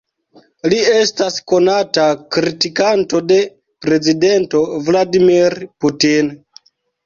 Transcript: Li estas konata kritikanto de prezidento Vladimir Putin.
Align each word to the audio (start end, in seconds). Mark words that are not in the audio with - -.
Li 0.71 0.77
estas 0.93 1.37
konata 1.53 2.07
kritikanto 2.37 3.23
de 3.35 3.39
prezidento 3.87 4.65
Vladimir 4.91 5.61
Putin. 5.83 6.37